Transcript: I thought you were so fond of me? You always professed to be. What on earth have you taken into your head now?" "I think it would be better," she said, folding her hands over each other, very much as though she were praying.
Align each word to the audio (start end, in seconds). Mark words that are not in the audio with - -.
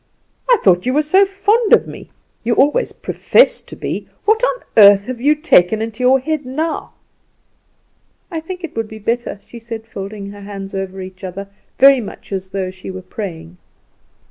I 0.49 0.57
thought 0.63 0.87
you 0.87 0.95
were 0.95 1.03
so 1.03 1.27
fond 1.27 1.73
of 1.73 1.85
me? 1.85 2.09
You 2.43 2.55
always 2.55 2.91
professed 2.91 3.67
to 3.67 3.75
be. 3.75 4.09
What 4.25 4.43
on 4.43 4.63
earth 4.75 5.05
have 5.05 5.21
you 5.21 5.35
taken 5.35 5.79
into 5.79 6.01
your 6.01 6.19
head 6.19 6.43
now?" 6.43 6.93
"I 8.31 8.39
think 8.39 8.63
it 8.63 8.75
would 8.75 8.87
be 8.87 8.97
better," 8.97 9.37
she 9.43 9.59
said, 9.59 9.85
folding 9.85 10.31
her 10.31 10.41
hands 10.41 10.73
over 10.73 11.01
each 11.01 11.23
other, 11.23 11.49
very 11.77 12.01
much 12.01 12.31
as 12.31 12.49
though 12.49 12.71
she 12.71 12.89
were 12.89 13.03
praying. 13.03 13.57